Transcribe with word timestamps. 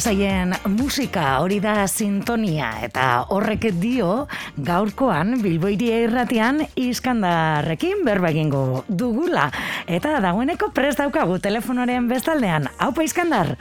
telesaien 0.00 0.54
musika 0.80 1.42
hori 1.44 1.58
da 1.60 1.84
sintonia 1.84 2.70
eta 2.86 3.26
horrek 3.28 3.66
dio 3.82 4.26
gaurkoan 4.56 5.42
bilboiria 5.42 5.98
irratian 6.06 6.62
iskandarrekin 6.72 8.00
berbagingo 8.06 8.86
dugula. 8.88 9.50
Eta 9.84 10.14
dagoeneko 10.24 10.70
prest 10.72 11.02
daukagu 11.02 11.36
telefonoaren 11.44 12.06
bestaldean. 12.08 12.70
Haupa 12.78 13.04
iskandar! 13.04 13.52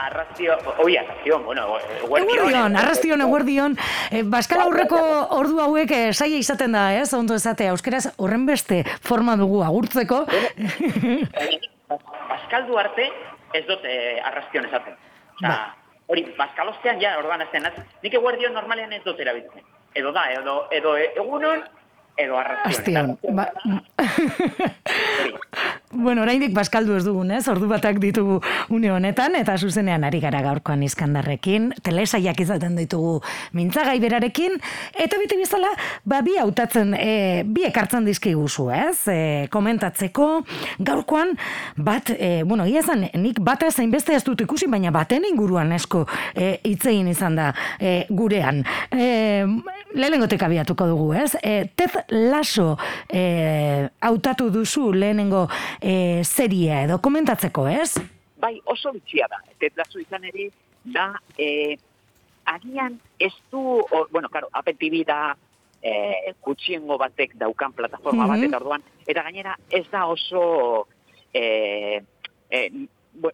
Arrastio, 0.00 0.56
oi, 0.82 0.96
arrastio, 0.98 1.38
bueno, 1.44 1.76
eguerdion. 2.00 2.74
Arrastion, 2.76 3.22
eguerdion. 3.22 3.76
Eh, 4.10 4.24
Baskala 4.26 4.64
aurreko 4.66 4.98
ordu 5.36 5.60
hauek 5.62 5.94
eh, 5.94 6.08
saia 6.12 6.40
izaten 6.42 6.74
da, 6.74 6.88
ez? 6.98 7.12
Ondo 7.14 7.36
esatea, 7.38 7.76
euskeraz 7.76 8.08
horren 8.16 8.48
beste 8.50 8.80
forma 9.06 9.36
dugu 9.38 9.62
agurtzeko. 9.62 10.24
Baskaldu 12.32 12.82
arte, 12.82 13.06
ez 13.54 13.62
dut 13.70 13.86
eh, 13.86 14.18
arrastion 14.24 14.66
esaten. 14.66 14.98
Osa, 15.40 15.48
ba. 15.48 15.74
hori, 16.08 16.24
baskalostean 16.38 17.00
ja, 17.00 17.16
orduan 17.18 17.40
azten, 17.40 17.66
az, 17.66 17.72
nik 18.02 18.14
eguerdion 18.14 18.52
normalean 18.52 18.92
ez 18.92 19.02
dut 19.04 19.20
erabiltzen. 19.20 19.64
Edo 19.94 20.12
da, 20.14 20.26
edo, 20.32 20.56
edo 20.70 20.96
egunon, 21.00 21.64
edo 22.20 22.36
arrastion. 22.36 23.16
Ba... 23.34 23.48
Bueno, 25.92 26.22
oraindik 26.22 26.52
baskaldu 26.54 26.94
ez 26.94 27.02
dugun, 27.02 27.32
ez? 27.34 27.48
Ordu 27.50 27.66
batak 27.66 27.96
ditugu 27.98 28.36
une 28.70 28.92
honetan 28.94 29.34
eta 29.34 29.56
zuzenean 29.58 30.04
ari 30.06 30.20
gara 30.22 30.38
gaurkoan 30.44 30.84
iskandarrekin, 30.86 31.72
telesaiak 31.82 32.38
izaten 32.44 32.76
ditugu 32.78 33.16
mintzagai 33.58 33.96
berarekin 33.98 34.54
eta 34.94 35.18
bete 35.18 35.34
bizala, 35.40 35.72
ba 36.06 36.20
bi 36.22 36.36
hautatzen, 36.38 36.94
e, 36.94 37.42
bi 37.42 37.66
ekartzen 37.66 38.06
dizkiguzu, 38.06 38.68
ez? 38.70 38.94
E, 39.10 39.48
komentatzeko 39.50 40.28
gaurkoan 40.78 41.34
bat, 41.74 42.14
e, 42.14 42.44
bueno, 42.46 42.68
ia 42.70 42.84
zan, 42.86 43.08
nik 43.18 43.42
bata 43.42 43.72
zein 43.74 43.90
beste 43.90 44.14
ez 44.14 44.22
dut 44.22 44.46
ikusi, 44.46 44.70
baina 44.70 44.94
baten 44.94 45.26
inguruan 45.26 45.74
esko 45.74 46.04
e, 46.36 46.52
itzein 46.70 47.10
izan 47.10 47.34
da 47.42 47.50
e, 47.80 48.04
gurean. 48.14 48.62
E, 48.94 49.10
lehenengotek 49.98 50.46
abiatuko 50.46 50.86
dugu, 50.86 51.10
ez? 51.18 51.34
E, 51.42 51.66
Tez 51.74 51.90
Laso 52.14 52.76
e, 53.10 53.88
hautatu 54.06 54.52
duzu 54.54 54.92
lehenengo 54.94 55.48
e, 55.80 56.22
seria 56.24 56.82
edo 56.84 57.00
komentatzeko, 57.02 57.66
ez? 57.68 57.94
Bai, 58.40 58.60
oso 58.64 58.92
bitxia 58.92 59.28
da. 59.30 59.40
Tez 59.60 59.72
Laso 59.76 60.00
izan 60.00 60.24
ere, 60.24 60.50
da, 60.84 61.12
e, 61.36 61.76
agian 62.48 62.98
ez 63.18 63.32
du, 63.52 63.60
or, 63.90 64.08
bueno, 64.10 64.28
karo, 64.32 64.48
apetibi 64.52 65.04
da, 65.04 65.36
e, 65.82 66.32
kutsiengo 66.40 66.98
batek 67.00 67.36
daukan 67.40 67.72
plataforma 67.72 68.24
mm 68.24 68.30
-hmm. 68.30 68.40
bat, 68.40 68.48
eta 68.48 68.56
orduan, 68.56 68.82
eta 69.06 69.22
gainera 69.22 69.56
ez 69.70 69.86
da 69.90 70.06
oso, 70.06 70.86
e, 71.32 72.02
e, 72.50 72.70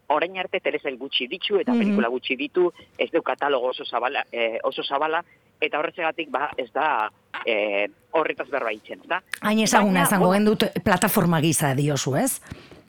orain 0.08 0.38
arte 0.38 0.60
telesail 0.60 0.96
gutxi 0.98 1.26
ditu 1.28 1.58
eta 1.58 1.72
mm 1.72 1.74
-hmm. 1.74 1.84
pelikula 1.84 2.08
gutxi 2.08 2.36
ditu, 2.36 2.72
ez 2.98 3.10
du 3.10 3.22
katalogo 3.22 3.68
oso 3.68 3.84
zabala, 3.84 4.24
e, 4.32 4.58
oso 4.62 4.82
zabala 4.82 5.24
eta 5.60 5.78
horretzegatik 5.78 6.30
ba 6.30 6.50
ez 6.56 6.70
da 6.72 7.10
e, 7.44 7.86
horretaz 8.10 8.48
berba 8.48 8.72
itzen, 8.72 9.00
da? 9.06 9.22
Hain 9.40 9.60
ezaguna 9.60 10.02
izango 10.02 10.30
gendut 10.30 10.64
plataforma 10.84 11.40
giza 11.40 11.74
diozu, 11.74 12.16
ez? 12.16 12.40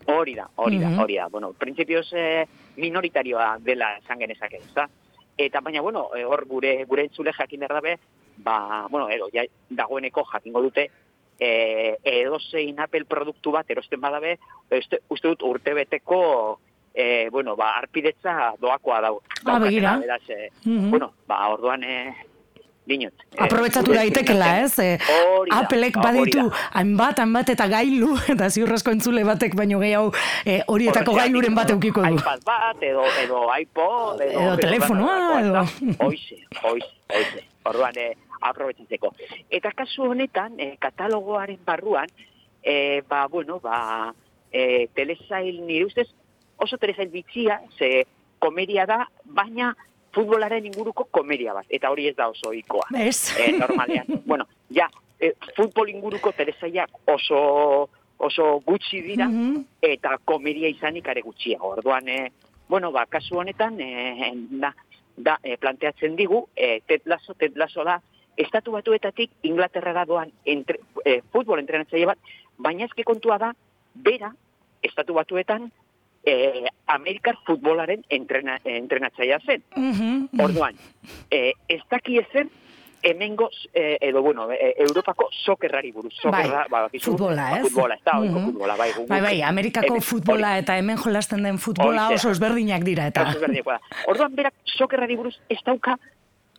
Hori 0.07 0.35
da, 0.35 0.47
hori 0.55 0.79
da, 0.79 0.89
hori 1.01 1.15
da. 1.15 1.27
Bueno, 1.27 1.53
prinsipioz 1.53 2.07
e, 2.13 2.45
minoritarioa 2.77 3.57
dela 3.59 3.97
esan 3.97 4.19
genezak 4.19 4.53
ez, 4.53 4.73
da? 4.73 4.87
Eta 5.37 5.61
baina, 5.61 5.81
bueno, 5.81 6.09
e, 6.15 6.23
hor 6.25 6.45
gure 6.47 6.83
gure 6.85 7.03
entzule 7.03 7.33
jakin 7.33 7.65
dabe, 7.67 7.97
ba, 8.37 8.87
bueno, 8.89 9.09
edo, 9.09 9.29
ja, 9.33 9.43
dagoeneko 9.69 10.23
jakingo 10.31 10.61
dute, 10.61 10.89
e, 11.39 11.97
edo 12.03 12.39
zein 12.39 12.79
Apple 12.79 13.05
produktu 13.05 13.51
bat 13.51 13.69
erosten 13.69 14.01
badabe, 14.01 14.37
uste, 14.71 15.01
uste 15.09 15.27
dut 15.27 15.43
urte 15.43 15.73
beteko 15.73 16.21
e, 16.97 17.29
bueno, 17.29 17.55
ba, 17.55 17.77
arpidetza 17.77 18.55
doakoa 18.59 19.01
dau. 19.01 19.21
Ah, 19.45 19.59
begira. 19.59 19.99
E, 20.27 20.49
Bueno, 20.65 21.13
ba, 21.27 21.47
orduan, 21.53 21.83
e, 21.83 22.15
dinot. 22.87 23.13
Eh, 23.35 23.43
Aprobetsatu 23.45 23.93
daitekela, 23.93 24.47
ez? 24.63 24.79
E, 24.79 24.97
Apelek 25.53 25.99
baditu 26.01 26.47
hainbat, 26.73 27.19
hainbat 27.21 27.51
eta 27.53 27.67
gailu, 27.69 28.15
eta 28.33 28.49
ziurrasko 28.49 28.95
entzule 28.95 29.23
batek 29.27 29.53
baino 29.59 29.79
gehiago 29.83 30.09
e, 30.43 30.61
horietako 30.73 31.13
gailuren 31.19 31.53
bat 31.55 31.69
eukiko 31.75 32.01
du. 32.01 32.17
iPad 32.17 32.45
bat, 32.47 32.81
edo, 32.81 33.05
edo 33.23 33.43
iPod, 33.59 34.23
edo, 34.25 34.39
edo 34.41 34.57
telefonoa, 34.63 35.41
edo... 35.43 35.65
Oize, 36.07 36.41
oize, 36.63 36.93
oize. 37.13 37.43
Orduan, 37.67 37.99
e, 37.99 38.13
aprobetsatzeko. 38.41 39.13
Eta 39.53 39.73
kasu 39.75 40.09
honetan, 40.09 40.57
e, 40.57 40.73
katalogoaren 40.81 41.59
barruan, 41.67 42.09
e, 42.63 43.03
ba, 43.09 43.27
bueno, 43.27 43.59
ba, 43.61 44.15
e, 44.49 44.87
telesail 44.97 45.61
nire 45.67 45.91
ustez, 45.91 46.07
oso 46.57 46.77
telesail 46.77 47.09
bitxia, 47.09 47.61
ze 47.77 48.05
komedia 48.39 48.85
da, 48.85 49.05
baina 49.23 49.73
futbolaren 50.15 50.65
inguruko 50.65 51.07
komedia 51.11 51.53
bat, 51.53 51.67
eta 51.69 51.91
hori 51.93 52.07
ez 52.09 52.15
da 52.17 52.29
oso 52.31 52.53
ikoa. 52.53 52.89
Ez. 52.97 53.33
Eh, 53.37 53.51
normalean. 53.57 54.07
bueno, 54.29 54.47
ja, 54.73 54.89
eh, 55.19 55.33
futbol 55.55 55.89
inguruko 55.89 56.31
teresaiak 56.33 57.09
oso, 57.13 57.89
oso 58.17 58.49
gutxi 58.65 59.01
dira, 59.05 59.27
mhm. 59.29 59.63
eta 59.81 60.17
komedia 60.25 60.69
izanik 60.73 61.07
are 61.07 61.21
gutxia. 61.21 61.61
Orduan, 61.61 62.09
eh, 62.09 62.31
bueno, 62.69 62.91
ba, 62.91 63.05
kasu 63.05 63.39
honetan, 63.39 63.79
eh, 63.81 64.33
da, 64.61 64.73
da 65.17 65.39
eh, 65.43 65.57
planteatzen 65.57 66.15
digu, 66.15 66.47
eh, 66.55 66.81
tetlazo, 66.87 67.33
tetlazo 67.33 67.83
da, 67.83 67.99
estatu 68.37 68.71
batuetatik 68.71 69.31
Inglaterra 69.49 70.05
doan 70.05 70.31
entre, 70.45 70.79
eh, 71.05 71.21
futbol 71.33 71.59
entrenatzaile 71.59 72.05
bat, 72.05 72.19
baina 72.57 72.85
ezke 72.85 73.03
kontua 73.03 73.37
da, 73.41 73.53
bera, 73.95 74.31
estatu 74.85 75.17
batuetan, 75.17 75.71
eh, 76.23 76.67
Amerikar 76.85 77.37
futbolaren 77.45 78.03
entrena, 78.09 78.59
entrenatzaia 78.63 79.39
zen. 79.45 79.63
Mm 79.75 80.41
Orduan, 80.43 80.75
eh, 81.31 81.53
ez 81.67 81.81
daki 81.89 82.19
ezer, 82.19 82.47
hemengo, 83.01 83.49
eh, 83.73 83.97
edo, 84.01 84.21
bueno, 84.21 84.51
eh, 84.51 84.75
Europako 84.77 85.29
sokerrari 85.31 85.91
buruz. 85.91 86.13
Sokerra, 86.21 86.65
bai, 86.69 86.81
ba, 86.83 86.89
futbola, 86.99 87.59
ez? 87.59 87.63
Futbola, 87.69 87.95
ez 87.95 88.03
da, 88.03 88.13
mm 88.13 88.23
-hmm. 88.27 88.45
futbola, 88.45 88.75
bai. 88.75 88.91
Gu, 88.93 89.07
bai, 89.07 89.21
bai, 89.21 89.41
Amerikako 89.41 89.87
hemen, 89.87 90.01
futbola 90.01 90.57
eta 90.57 90.77
hemen 90.77 90.97
jolasten 90.97 91.43
den 91.43 91.57
futbola 91.57 92.09
oso 92.09 92.29
ezberdinak 92.29 92.83
dira, 92.83 93.07
eta. 93.07 93.29
Ezberdinak. 93.29 93.81
Orduan, 94.07 94.35
berak, 94.35 94.53
sokerrari 94.65 95.15
buruz, 95.15 95.39
ez 95.49 95.59
dauka, 95.63 95.97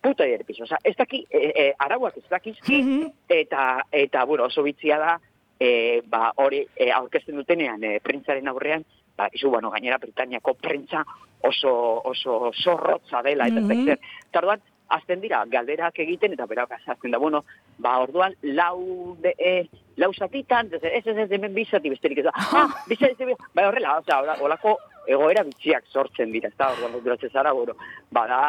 puta 0.00 0.24
ere 0.24 0.44
piso. 0.44 0.64
Osa, 0.64 0.78
ez 0.84 0.96
daki, 0.96 1.26
e, 1.30 1.52
e, 1.54 1.74
arauak 1.78 2.16
ez 2.16 2.28
dakizki, 2.30 2.82
mm 2.82 2.88
-hmm. 2.88 3.12
eta, 3.28 3.84
eta, 3.90 4.24
bueno, 4.24 4.44
oso 4.44 4.62
bitzia 4.62 4.98
da, 4.98 5.20
e, 5.58 6.02
ba, 6.06 6.32
hori, 6.36 6.66
e, 6.76 6.90
aurkezten 6.90 7.36
dutenean, 7.36 7.82
e, 7.84 8.00
printzaren 8.00 8.48
aurrean, 8.48 8.84
ba, 9.18 9.28
izu, 9.34 9.50
bueno, 9.50 9.70
gainera 9.74 9.98
Britaniako 9.98 10.54
prentza 10.54 11.04
oso, 11.42 11.72
oso 12.04 12.52
zorrotza 12.54 13.22
dela, 13.22 13.46
eta 13.46 13.60
mm 13.60 13.70
-hmm. 13.70 13.98
Tarduan, 14.30 14.60
azten 14.88 15.20
dira, 15.20 15.44
galderak 15.46 15.98
egiten, 15.98 16.32
eta 16.32 16.46
berak 16.46 16.72
azten 16.86 17.10
da, 17.10 17.18
bueno, 17.18 17.44
ba, 17.78 17.98
orduan, 17.98 18.34
lau, 18.42 19.16
de, 19.20 19.34
e, 19.38 19.68
lau 19.96 20.12
zatitan, 20.14 20.70
ez 20.72 20.82
ez 20.82 21.16
ez 21.16 21.30
hemen 21.30 21.54
bizati 21.54 21.90
besterik 21.90 22.18
ez 22.18 22.24
da, 22.24 22.32
ah, 22.34 22.68
bizati, 22.88 23.24
ba, 23.54 23.68
horrela, 23.68 23.98
oza, 23.98 24.36
olako 24.40 24.78
egoera 25.06 25.44
bitxiak 25.44 25.84
sortzen 25.92 26.32
dira, 26.32 26.48
ez 26.48 26.56
da, 26.56 26.72
orduan, 26.72 27.04
duratzen 27.04 27.30
zara, 27.30 27.52
bueno, 27.52 27.74
ba, 28.10 28.26
da, 28.26 28.40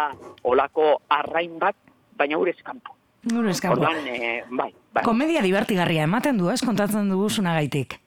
olako 0.43 1.01
arrain 1.09 1.59
bat, 1.59 1.75
baina 2.15 2.37
gure 2.37 2.51
eskampo. 2.51 2.95
Gure 3.23 3.51
eskampo. 3.51 3.81
Orduan, 3.81 4.07
e, 4.07 4.43
bai, 4.49 4.73
bai. 4.93 5.03
Komedia 5.03 5.41
divertigarria 5.41 6.03
ematen 6.03 6.37
du, 6.37 6.49
ez, 6.49 6.61
kontatzen 6.61 7.09
dugu 7.09 7.27
gaitik. 7.43 7.99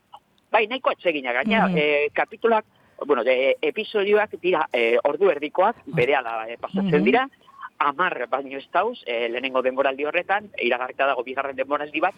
Bai, 0.52 0.66
nahiko 0.68 0.90
atsegina, 0.90 1.32
gaina, 1.32 1.66
mm 1.68 1.74
-hmm. 1.74 2.12
kapitulak, 2.12 2.64
bueno, 3.06 3.24
de 3.24 3.56
episodioak 3.60 4.36
dira 4.40 4.68
e, 4.72 4.98
ordu 5.02 5.30
erdikoak, 5.30 5.76
bere 5.86 6.14
ala 6.14 6.46
e, 6.48 6.56
pasatzen 6.58 7.04
dira, 7.04 7.28
amar 7.78 8.28
baino 8.30 8.58
ez 8.58 8.68
dauz, 8.72 8.98
e, 9.06 9.28
lehenengo 9.28 9.62
denboraldi 9.62 10.04
horretan, 10.04 10.50
iragarrita 10.58 11.06
dago 11.06 11.24
bigarren 11.24 11.56
denboraldi 11.56 12.00
bat, 12.00 12.14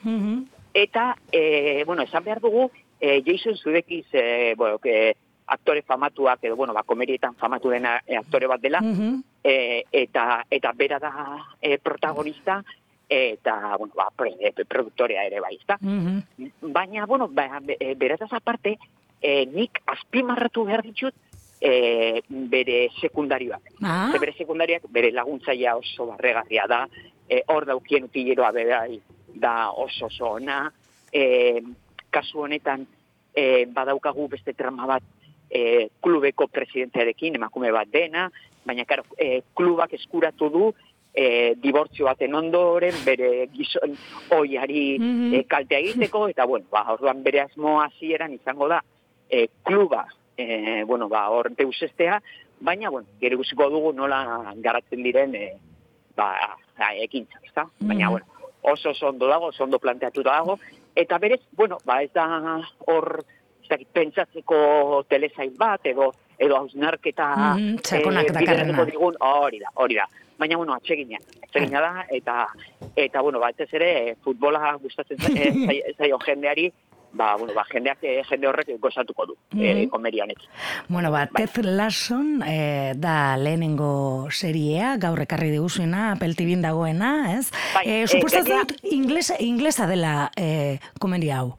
eta, 0.75 1.17
e, 1.33 1.85
bueno, 1.87 2.03
esan 2.03 2.25
behar 2.25 2.41
dugu, 2.41 2.71
e, 3.01 3.23
Jason 3.25 3.57
Sudekiz, 3.57 4.07
e, 4.13 4.55
bueno, 4.57 4.79
que, 4.79 5.17
aktore 5.47 5.83
famatuak, 5.83 6.43
edo, 6.43 6.57
bueno, 6.57 6.73
ba, 6.73 6.83
komerietan 6.83 7.35
famatu 7.37 7.69
dena 7.69 7.99
aktore 8.19 8.47
bat 8.47 8.61
dela, 8.61 8.81
e, 9.45 9.85
eta, 9.93 10.45
eta 10.51 10.73
bera 10.73 10.99
da 10.99 11.13
e, 11.61 11.79
protagonista, 11.79 12.63
eta, 13.15 13.77
bueno, 13.79 13.95
ba, 13.97 14.09
produktorea 14.15 15.25
ere 15.29 15.41
bai, 15.41 15.55
ezta? 15.57 15.79
Mm 15.81 16.19
Baina, 16.75 17.07
bueno, 17.07 17.29
ba, 17.29 17.61
berataz 17.97 18.33
aparte, 18.33 18.79
e, 19.21 19.47
nik 19.47 19.81
azpimarratu 19.87 20.65
behar 20.69 20.83
ditut 20.85 21.15
e, 21.61 22.21
bere 22.29 22.89
sekundarioak. 23.01 23.73
Ah. 23.83 24.13
bere 24.21 24.35
sekundariak, 24.37 24.89
bere 24.93 25.13
laguntzaia 25.13 25.77
oso 25.81 26.11
barregarria 26.13 26.67
da, 26.69 26.85
e, 27.29 27.43
hor 27.49 27.67
daukien 27.69 28.09
utileroa 28.11 28.53
bai, 28.53 29.01
da 29.35 29.71
oso 29.71 30.11
oso 30.11 30.35
ona, 30.39 30.67
e, 31.13 31.63
kasu 32.11 32.45
honetan, 32.45 32.87
e, 33.35 33.67
badaukagu 33.67 34.29
beste 34.37 34.55
trama 34.55 34.87
bat, 34.87 35.05
e, 35.51 35.89
klubeko 36.03 36.49
presidentearekin, 36.49 37.37
emakume 37.41 37.73
bat 37.73 37.89
dena, 37.91 38.29
baina, 38.65 38.85
karo, 38.85 39.05
e, 39.17 39.43
klubak 39.55 39.95
eskuratu 39.97 40.51
du, 40.51 40.75
e, 41.15 41.55
dibortzio 41.63 42.09
baten 42.09 42.35
ondoren, 42.35 42.97
bere 43.07 43.47
gizon 43.55 43.95
oiari 44.35 44.99
mm 44.99 45.33
-hmm. 45.33 45.47
kaltea 45.47 45.79
egiteko, 45.79 46.29
eta 46.29 46.45
bueno, 46.45 46.67
ba, 46.71 46.85
orduan 46.93 47.23
bere 47.23 47.41
asmo 47.41 47.81
hasieran 47.83 48.35
izango 48.35 48.69
da, 48.69 48.83
e, 49.31 49.49
kluba, 49.63 50.07
e, 50.37 50.83
bueno, 50.85 51.09
ba, 51.09 51.29
hor 51.31 51.55
deusestea, 51.55 52.21
baina, 52.61 52.91
bueno, 52.91 53.07
gero 53.21 53.37
guziko 53.37 53.71
dugu 53.71 53.93
nola 53.93 54.53
garatzen 54.57 55.03
diren, 55.03 55.35
e, 55.35 55.53
ba, 56.17 56.57
ekintza, 56.99 57.39
ezta? 57.45 57.69
Baina, 57.79 58.11
bueno, 58.11 58.27
oso 58.63 58.91
oso 58.91 59.09
ondo 59.09 59.29
dago, 59.29 59.47
oso 59.47 59.65
ondo 59.65 59.79
planteatu 59.79 60.23
dago, 60.23 60.59
eta 60.97 61.19
berez, 61.19 61.41
bueno, 61.53 61.79
ba, 61.85 62.03
ez 62.03 62.13
da 62.13 62.61
hor, 62.87 63.25
ez 63.63 63.69
da, 63.69 63.77
pentsatzeko 63.93 65.05
telesain 65.09 65.55
bat, 65.57 65.87
edo, 65.87 66.13
edo 66.39 66.57
hausnarketa 66.57 67.55
mm 67.55 67.77
-hmm, 67.77 68.87
digun, 68.91 69.15
hori 69.21 69.59
da, 69.59 69.71
hori 69.75 69.95
da. 69.95 70.09
Baina, 70.39 70.57
bueno, 70.57 70.75
atsegina, 70.75 71.19
atsegina 71.43 71.81
da, 71.81 72.07
eta, 72.11 72.47
eta 72.97 73.21
bueno, 73.21 73.39
ba, 73.41 73.51
ez 73.57 73.71
ere, 73.73 74.17
futbola 74.25 74.75
gustatzen 74.83 75.19
zaio 75.99 76.19
jendeari, 76.25 76.73
ba, 77.15 77.37
bueno, 77.37 77.55
ba, 77.55 77.65
jendeak, 77.71 78.03
eh, 78.03 78.23
jende 78.29 78.49
horrek 78.49 78.75
gozatuko 78.81 79.27
du, 79.27 79.37
mm 79.53 79.61
-hmm. 79.61 79.89
komerianek. 79.91 80.39
Bueno, 80.89 81.11
ba, 81.11 81.29
bai. 81.31 81.47
Ted 81.47 81.65
Lasson 81.65 82.43
eh, 82.47 82.93
da 82.97 83.37
lehenengo 83.37 84.27
seriea, 84.31 84.97
gaur 84.97 85.21
ekarri 85.21 85.51
diguzuna, 85.51 86.13
apeltibin 86.13 86.63
dagoena, 86.63 87.39
ez? 87.39 87.51
Bai, 87.75 87.85
eh, 87.87 88.07
Supostatzen 88.07 88.59
dut, 88.59 88.79
inglesa, 88.83 89.35
inglesa 89.39 89.87
dela 89.87 90.31
eh, 90.37 90.79
komeria 90.99 91.39
hau? 91.39 91.59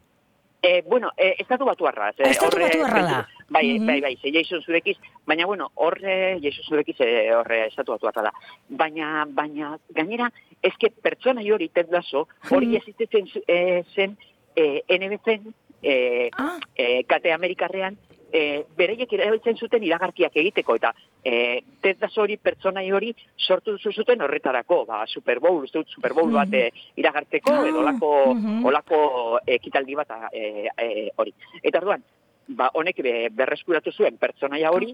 Eh, 0.62 0.84
bueno, 0.88 1.12
eh, 1.16 1.36
estatu 1.38 1.66
batu 1.66 1.86
arra. 1.86 2.10
Eh, 2.18 2.30
estatu 2.32 2.58
batu 2.60 2.84
arra 2.84 3.02
da. 3.04 3.28
Bai, 3.48 3.78
bai, 3.80 4.02
bai, 4.02 4.18
ze 4.18 4.32
Jason 4.34 4.62
Zudekiz, 4.64 4.98
baina, 5.26 5.46
bueno, 5.46 5.70
horre, 5.76 6.40
Jason 6.42 6.64
Zudekiz, 6.66 6.96
horre, 7.38 7.68
estatu 7.68 7.92
batu 7.92 8.08
arra 8.08 8.24
da. 8.24 8.32
Baina, 8.70 9.26
baina, 9.30 9.78
gainera, 9.94 10.32
ezke 10.64 10.90
pertsona 10.90 11.42
hori, 11.54 11.70
Ted 11.70 11.92
Lasso, 11.92 12.28
hori 12.50 12.74
mm 12.74 13.44
eh, 13.48 13.84
zen, 13.94 14.18
eh, 14.56 14.82
NBC, 14.90 15.40
eh, 15.84 16.30
ah. 16.34 16.58
eh, 16.76 17.04
kate 17.06 17.32
Amerikarrean, 17.34 17.98
eh, 18.32 18.66
bereiek 18.76 19.14
erabiltzen 19.14 19.58
zuten 19.58 19.84
iragarkiak 19.84 20.36
egiteko, 20.42 20.76
eta 20.76 20.92
eh, 21.24 21.62
tezda 21.82 22.10
hori 22.22 22.38
pertsonai 22.38 22.86
hori 22.92 23.14
sortu 23.38 23.78
zuten 23.78 24.22
horretarako, 24.22 24.84
ba, 24.90 25.04
Super 25.08 25.40
Bowl, 25.40 25.64
uste 25.64 25.80
dut 25.84 25.94
Super 25.94 26.14
Bowl 26.14 26.34
bat 26.34 26.54
eh, 26.54 26.72
iragartzeko, 26.98 27.54
ah. 27.54 27.68
edo 27.70 27.84
olako, 27.86 28.12
uh 28.34 28.66
olako 28.66 29.00
ekitaldi 29.46 29.96
bat 29.96 30.12
eh, 30.32 30.68
eh, 30.78 31.10
hori. 31.18 31.34
Eta 31.62 31.80
orduan, 31.84 32.04
ba, 32.48 32.70
honek 32.74 33.02
be, 33.04 33.14
berreskuratu 33.34 33.92
zuen 33.92 34.18
pertsonaia 34.22 34.72
hori, 34.72 34.94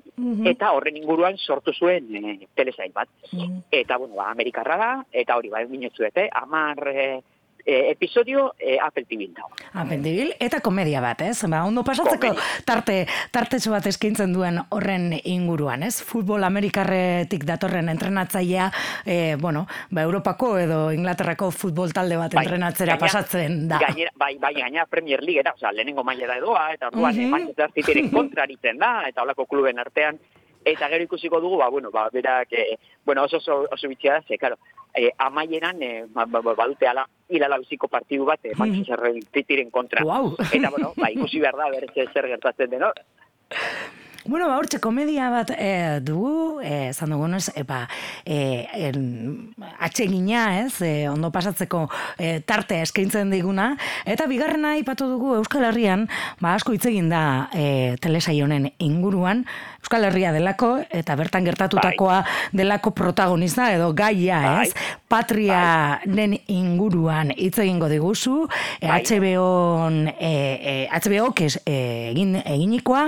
eta 0.51 0.71
horren 0.75 0.97
inguruan 0.97 1.37
sortu 1.37 1.73
zuen 1.73 2.07
e, 2.15 2.37
telesail 2.55 2.93
bat. 2.95 3.09
Eta, 3.71 3.97
bueno, 3.97 4.15
ba, 4.15 4.31
Amerikarra 4.31 4.77
da, 4.77 4.91
eta 5.11 5.37
hori, 5.37 5.53
ba, 5.53 5.65
minutzuete, 5.67 6.29
amar... 6.43 6.87
Eh, 6.91 7.21
e, 7.65 7.91
episodio 7.91 8.53
e, 8.59 8.77
Apple 8.79 9.05
TV 9.05 9.29
dago. 9.35 9.49
Apple 9.73 9.97
TV 9.97 10.35
eta 10.39 10.61
komedia 10.61 11.01
bat, 11.01 11.21
ez? 11.21 11.37
Ba, 11.49 11.63
ondo 11.65 11.83
pasatzeko 11.83 12.33
tarte 12.65 13.05
tartetxo 13.31 13.71
bat 13.73 13.87
eskaintzen 13.87 14.33
duen 14.33 14.59
horren 14.69 15.11
inguruan, 15.23 15.83
ez? 15.83 16.01
Futbol 16.05 16.43
Amerikarretik 16.43 17.45
datorren 17.47 17.89
entrenatzailea, 17.93 18.71
e, 19.05 19.35
bueno, 19.41 19.67
ba, 19.89 20.03
Europako 20.07 20.57
edo 20.59 20.81
Inglaterrako 20.91 21.51
futbol 21.51 21.93
talde 21.93 22.17
bat 22.17 22.33
bai, 22.33 22.45
entrenatzera 22.45 22.97
pasatzen 23.01 23.67
da. 23.71 23.79
Gainera, 23.85 24.13
bai, 24.15 24.35
bai, 24.41 24.53
gaina 24.59 24.85
Premier 24.85 25.23
League, 25.23 25.41
eta, 25.41 25.55
sea, 25.59 25.71
lehenengo 25.71 26.03
maila 26.03 26.27
da 26.27 26.37
edoa, 26.41 26.67
eta 26.73 26.91
orduan, 26.91 27.15
mm 27.15 27.19
-hmm. 27.19 27.29
Manchester 27.37 27.71
Cityren 27.75 28.11
kontraritzen 28.11 28.77
da, 28.77 28.93
eta 29.07 29.21
holako 29.23 29.45
kluben 29.45 29.79
artean, 29.79 30.19
eta 30.65 30.89
gero 30.89 31.03
ikusiko 31.03 31.39
dugu, 31.41 31.57
ba, 31.57 31.69
bueno, 31.69 31.91
ba, 31.91 32.09
berak, 32.13 32.53
e, 32.53 32.77
bueno, 33.05 33.23
oso, 33.23 33.37
oso, 33.37 33.65
oso 33.71 33.87
bitxia 33.87 34.13
da, 34.13 34.21
ze, 34.21 34.37
claro, 34.37 34.57
e, 34.93 35.11
amaieran, 35.17 35.81
e, 35.81 36.05
ba, 36.09 36.25
ba, 36.25 36.41
ba, 36.41 36.53
badute 36.53 36.87
ala, 36.87 37.07
hilala 37.29 37.57
biziko 37.57 37.87
partidu 37.87 38.25
bat, 38.25 38.39
e, 38.43 38.53
Manchester 38.55 39.71
kontra. 39.71 40.03
Wow. 40.03 40.35
Eta, 40.51 40.69
bueno, 40.69 40.93
ba, 40.97 41.09
ikusi 41.11 41.39
behar 41.39 41.57
da, 41.57 41.69
berez 41.69 41.91
zer 42.13 42.27
gertatzen 42.27 42.69
deno. 42.69 42.93
Bueno, 44.25 44.47
ba, 44.47 44.59
hortxe, 44.59 44.77
komedia 44.77 45.31
bat 45.33 45.49
e, 45.55 45.99
dugu, 46.05 46.61
e, 46.61 46.93
zan 46.93 47.09
dugunez, 47.09 47.49
e, 47.57 47.63
ba, 47.65 47.87
e, 48.23 48.67
ez, 48.69 48.93
e, 50.81 51.09
ondo 51.09 51.31
pasatzeko 51.31 51.87
e, 52.19 52.39
tarte 52.45 52.83
eskaintzen 52.83 53.31
diguna, 53.33 53.77
eta 54.05 54.27
bigarrena 54.29 54.75
ipatu 54.77 55.09
dugu 55.09 55.33
Euskal 55.39 55.65
Herrian, 55.65 56.07
ba, 56.39 56.53
asko 56.53 56.73
hitz 56.73 56.85
egin 56.85 57.09
da 57.09 57.49
e, 57.53 57.97
telesaionen 58.01 58.69
inguruan, 58.77 59.45
Euskal 59.81 60.05
Herria 60.05 60.29
delako, 60.35 60.75
eta 60.93 61.15
bertan 61.17 61.45
gertatutakoa 61.47 62.19
bai. 62.21 62.33
delako 62.53 62.91
protagonista, 62.93 63.71
edo 63.73 63.89
gaia, 63.97 64.41
bai. 64.45 64.67
ez, 64.67 64.99
patria 65.09 65.97
bai. 66.05 66.37
inguruan 66.53 67.33
hitz 67.33 67.57
egingo 67.57 67.89
diguzu, 67.89 68.45
e, 68.79 68.87
bai. 68.87 69.01
HBO, 69.01 69.89
e, 70.13 70.31
e, 70.61 70.75
HBO, 70.93 71.31
kes, 71.33 71.57
e, 71.65 72.11
egin, 72.11 72.37
eginikoa, 72.45 73.07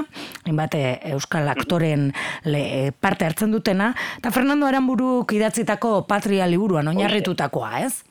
bate, 0.58 0.98
euskal 1.12 1.50
aktoren 1.52 2.12
le, 2.46 2.92
parte 3.00 3.26
hartzen 3.26 3.52
dutena, 3.52 3.94
eta 4.18 4.32
Fernando 4.32 4.68
Aramburu 4.68 5.26
idatzitako 5.32 6.04
patria 6.08 6.48
liburuan 6.48 6.88
oinarritutakoa, 6.88 7.80
ez? 7.84 8.04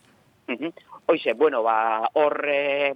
Hoize, 1.07 1.35
bueno, 1.35 1.63
ba, 1.63 2.09
hor, 2.15 2.39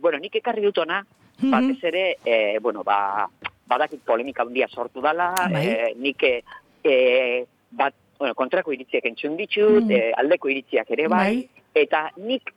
bueno, 0.00 0.18
nik 0.22 0.36
ekarri 0.42 0.62
dutona, 0.62 1.02
mm 1.02 1.52
batez 1.52 1.84
ere, 1.84 2.04
e, 2.24 2.58
bueno, 2.64 2.82
ba, 2.84 3.28
badakit 3.68 4.00
polemika 4.06 4.42
handia 4.42 4.68
sortu 4.68 5.02
dala, 5.04 5.32
bai. 5.52 5.66
e, 5.66 5.92
nik 6.00 6.22
e, 6.24 7.44
bat, 7.70 7.94
bueno, 8.18 8.34
kontrako 8.34 8.72
iritziak 8.72 9.04
entzun 9.10 9.36
ditut, 9.36 9.84
mm. 9.84 9.90
e, 9.92 10.12
aldeko 10.16 10.48
iritziak 10.48 10.90
ere 10.96 11.08
bai, 11.12 11.18
bai. 11.42 11.64
eta 11.82 12.06
nik 12.16 12.54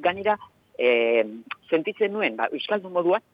gainera 0.00 0.38
e, 0.78 1.24
sentitzen 1.68 2.12
nuen, 2.14 2.38
ba, 2.38 2.48
euskaldun 2.52 2.94
moduan, 2.94 3.24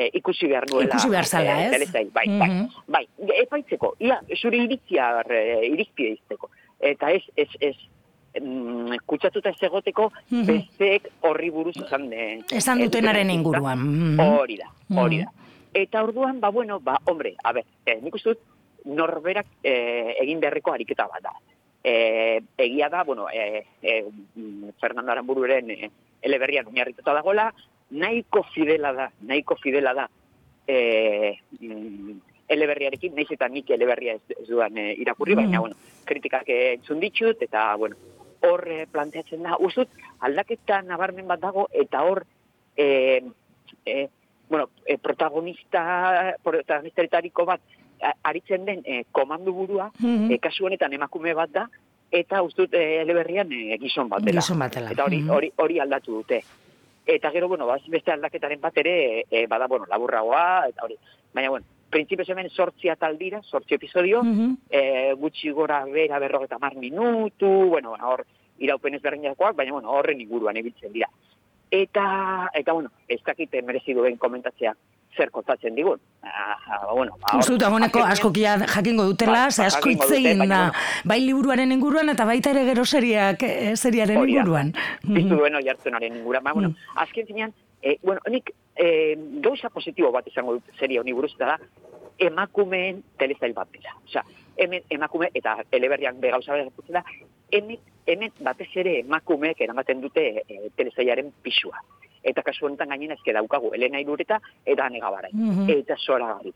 e, 0.00 0.10
ikusi 0.20 0.48
behar 0.50 0.66
nuela. 0.70 0.88
Ikusi 0.88 1.12
behar 1.12 1.28
zala, 1.28 1.56
eh, 1.62 1.82
ez? 1.82 1.92
bai, 1.92 2.04
bai, 2.12 2.26
mm 2.28 2.40
-hmm. 2.40 2.82
bai, 2.86 3.06
bai, 3.18 3.38
epaitzeko, 3.44 3.94
ia, 4.00 4.20
zure 4.40 4.56
iritzia, 4.56 5.22
e, 5.28 5.66
irizpide 5.72 6.16
izteko. 6.18 6.50
Eta 6.80 7.10
ez, 7.10 7.22
ez, 7.36 7.48
ez, 7.60 7.76
mm, 8.40 9.02
kutsatuta 9.06 9.50
ez 9.50 9.62
egoteko, 9.62 10.10
mm 10.10 10.42
-hmm. 10.42 10.46
besteek 10.46 11.10
horri 11.20 11.50
buruz 11.50 11.76
izan 11.76 12.08
de... 12.10 12.40
Esan 12.50 12.80
dutenaren 12.80 13.30
inguruan. 13.30 13.78
Mhm. 13.78 14.20
Hori 14.20 14.56
da, 14.56 14.68
hori 15.02 15.18
da. 15.24 15.32
Eta 15.74 16.02
orduan, 16.02 16.40
ba, 16.40 16.48
bueno, 16.48 16.80
ba, 16.80 16.98
hombre, 17.04 17.34
a 17.44 17.52
ber, 17.52 17.64
eh, 17.86 17.98
nik 18.02 18.14
uste 18.14 18.30
dut, 18.30 18.40
norberak 18.84 19.46
eh, 19.62 20.16
egin 20.22 20.40
beharreko 20.40 20.72
ariketa 20.72 21.06
bat 21.06 21.22
da. 21.22 21.32
Eh, 21.84 22.40
egia 22.58 22.88
da, 22.88 23.04
bueno, 23.04 23.28
eh, 23.32 23.66
eh, 23.82 24.04
Fernando 24.80 25.12
Arambururen 25.12 25.70
eh, 25.70 25.90
eleberrian 26.22 26.66
oinarrituta 26.66 27.14
dagoela, 27.14 27.54
nahiko 27.90 28.44
fidela 28.54 28.92
da, 28.92 29.10
nahiko 29.26 29.56
fidela 29.56 29.94
da 29.94 30.08
e, 30.66 31.38
eleberriarekin, 32.50 33.14
nahiz 33.14 33.30
eta 33.34 33.48
nik 33.48 33.70
eleberria 33.70 34.16
ez, 34.18 34.36
ez 34.38 34.46
duan 34.48 34.78
e, 34.78 34.92
irakurri, 35.02 35.36
baina, 35.38 35.58
mm. 35.58 35.60
bueno, 35.60 35.98
kritikak 36.06 36.48
entzun 36.54 37.00
ditut, 37.02 37.42
eta, 37.46 37.66
bueno, 37.78 37.98
hor 38.46 38.64
e, 38.68 38.86
planteatzen 38.90 39.44
da, 39.46 39.58
usut, 39.62 39.92
aldaketa 40.26 40.80
nabarmen 40.86 41.28
bat 41.30 41.42
dago, 41.42 41.68
eta 41.72 42.02
hor, 42.06 42.24
e, 42.76 43.20
e, 43.84 44.08
bueno, 44.48 44.70
e, 44.84 44.98
protagonista, 44.98 45.84
protagonistaretariko 46.42 47.46
bat, 47.46 47.78
aritzen 48.24 48.64
den 48.64 48.82
e, 48.88 49.04
komandu 49.12 49.52
burua, 49.54 49.90
mm 50.00 50.38
kasu 50.40 50.64
honetan 50.66 50.94
emakume 50.96 51.34
bat 51.36 51.50
da, 51.52 51.66
eta 52.10 52.40
ustut 52.42 52.74
e, 52.74 53.02
eleberrian 53.02 53.50
e, 53.52 53.76
gizon 53.82 54.08
bat 54.08 54.24
dela. 54.24 54.40
Gizon 54.40 54.58
bat 54.58 54.76
Eta 54.80 55.04
hori, 55.04 55.20
hori, 55.28 55.52
hori 55.56 55.78
aldatu 55.82 56.20
dute. 56.20 56.40
Eta 57.06 57.30
gero, 57.30 57.48
bueno, 57.48 57.66
baz, 57.66 57.82
beste 57.88 58.12
aldaketaren 58.12 58.60
bat 58.60 58.76
ere, 58.78 59.24
e, 59.30 59.46
bada, 59.46 59.66
bueno, 59.66 59.86
laburragoa, 59.88 60.68
eta 60.68 60.84
hori. 60.84 60.96
Baina, 61.32 61.50
bueno, 61.50 61.66
prinsipio 61.90 62.24
hemen 62.28 62.50
sortzi 62.50 62.88
ataldira, 62.88 63.42
sortzi 63.42 63.74
episodio, 63.74 64.22
mm 64.22 65.16
gutxi 65.20 65.50
gora 65.50 65.84
bera 65.84 66.18
berrogeta 66.18 66.58
mar 66.58 66.76
minutu, 66.76 67.48
bueno, 67.48 67.96
hor, 68.00 68.24
iraupen 68.58 68.94
ez 68.94 69.02
berreinakoak, 69.02 69.56
baina, 69.56 69.72
bueno, 69.72 69.90
horren 69.90 70.20
inguruan 70.20 70.56
ibiltzen 70.56 70.92
dira. 70.92 71.08
Eta, 71.70 72.50
eta, 72.54 72.72
bueno, 72.72 72.90
ez 73.08 73.20
dakite 73.24 73.62
merezi 73.62 73.94
duen 73.94 74.16
komentatzea 74.16 74.74
zer 75.16 75.30
kontatzen 75.30 75.74
digun. 75.74 76.00
Ah, 76.22 76.56
ah, 76.66 76.94
bueno, 76.94 77.16
ba, 77.22 77.36
Uste 77.38 77.54
dut, 77.54 77.64
agoneko 77.66 78.02
askokia 78.04 78.56
jakingo 78.62 79.06
dutela, 79.10 79.46
ba, 79.46 79.50
ze 79.50 79.64
asko 79.66 79.90
itzein 79.90 80.44
da, 80.48 80.60
bai 81.04 81.20
liburuaren 81.24 81.72
inguruan 81.72 82.12
eta 82.12 82.26
baita 82.28 82.52
ere 82.54 82.64
gero 82.68 82.84
seriak, 82.84 83.42
eh, 83.42 83.74
seriaren 83.76 84.22
inguruan. 84.22 84.72
Biztu 85.02 85.36
duen 85.36 85.58
oi 85.58 85.66
hartzenaren 85.68 86.18
inguruan. 86.20 86.44
Ba, 86.44 86.54
bueno, 86.56 86.70
mm. 86.70 86.98
azken 87.04 87.26
zinean, 87.26 87.54
eh, 87.82 87.96
bueno, 88.02 88.20
nik 88.30 88.52
eh, 88.76 89.16
gauza 89.44 89.70
positibo 89.70 90.12
bat 90.12 90.28
izango 90.28 90.58
dut 90.58 90.78
seria 90.78 91.00
honi 91.00 91.16
buruz 91.16 91.32
da, 91.38 91.58
emakumeen 92.20 93.02
telezail 93.18 93.54
bat 93.56 93.70
dela. 93.72 93.96
Osa, 94.04 94.24
hemen 94.60 94.84
emakume, 94.90 95.30
eta 95.34 95.56
eleberrian 95.72 96.20
begauza 96.20 96.58
bat 96.58 96.92
da, 96.92 97.04
hemen, 97.50 97.80
hemen 98.06 98.32
batez 98.44 98.68
ere 98.82 98.98
emakumeek 99.00 99.60
eramaten 99.64 100.02
dute 100.04 100.26
e, 100.44 100.68
telezailaren 100.76 101.32
pisua 101.42 101.80
eta 102.22 102.42
kasu 102.42 102.66
honetan 102.66 102.88
gainen 102.88 103.12
ezke 103.12 103.32
daukagu, 103.32 103.72
Elena 103.74 104.00
Irureta 104.00 104.40
eta 104.66 104.84
Anegabarai. 104.84 105.30
Mm 105.32 105.50
-hmm. 105.50 105.70
Eta 105.78 105.96
zoragarri. 105.98 106.52